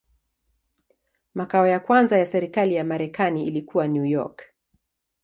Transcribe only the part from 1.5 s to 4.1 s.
ya kwanza ya serikali ya Marekani ilikuwa New